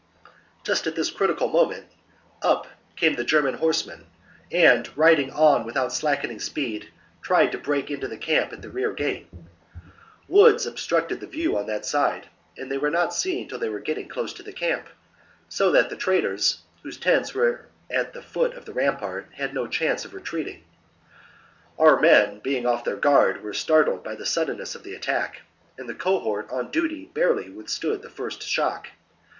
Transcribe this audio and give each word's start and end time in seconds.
37. 0.23 0.35
Just 0.63 0.87
at 0.87 0.95
this 0.95 1.11
critical 1.11 1.47
moment 1.47 1.85
up 2.41 2.65
came 2.95 3.13
the 3.13 3.23
German 3.23 3.53
horsemen, 3.53 4.07
and, 4.51 4.89
riding 4.97 5.27
right 5.29 5.37
on 5.37 5.63
without 5.63 5.93
slackening 5.93 6.39
speed, 6.39 6.89
tried 7.21 7.51
to 7.51 7.59
break 7.59 7.91
into 7.91 8.07
the 8.07 8.17
camp 8.17 8.51
at 8.51 8.63
the 8.63 8.69
rear 8.71 8.93
gate: 8.93 9.27
woods 10.27 10.65
obstructed 10.65 11.19
the 11.19 11.27
view 11.27 11.55
on 11.55 11.67
that 11.67 11.85
side, 11.85 12.27
and 12.57 12.71
they 12.71 12.79
were 12.79 12.89
not 12.89 13.13
seen 13.13 13.47
till 13.47 13.59
they 13.59 13.69
were 13.69 13.79
getting 13.79 14.07
close 14.09 14.33
to 14.33 14.41
the 14.41 14.51
camp, 14.51 14.87
so 15.47 15.69
that 15.69 15.91
the 15.91 15.95
traders, 15.95 16.63
whose 16.81 16.97
VI 16.97 17.09
ILL 17.11 17.15
OMENED 17.17 17.27
ADUATUCA 17.27 17.37
199 17.37 17.61
tents 17.61 17.93
were 17.93 17.95
at 17.95 18.13
the 18.13 18.21
foot 18.27 18.57
of 18.57 18.65
the 18.65 18.73
rampart, 18.73 19.29
had 19.35 19.53
no 19.53 19.65
53 19.65 19.65
b.c. 19.67 19.77
chance 19.85 20.03
of 20.05 20.13
retreating. 20.15 20.63
Our 21.77 21.99
men, 21.99 22.39
being 22.39 22.65
off 22.65 22.83
their 22.83 22.95
guard, 22.97 23.43
were 23.43 23.53
startled 23.53 24.03
by 24.03 24.15
the 24.15 24.25
suddenness 24.25 24.73
of 24.73 24.81
the 24.81 24.95
attack, 24.95 25.41
and 25.77 25.87
the 25.87 25.93
cohort 25.93 26.49
on 26.49 26.71
duty 26.71 27.05
barely 27.13 27.51
withstood 27.51 28.01
the 28.01 28.09
first 28.09 28.41
shock. 28.41 28.87